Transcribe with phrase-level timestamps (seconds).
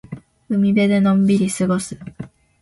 [0.49, 1.95] 海辺でのんびり過ごす。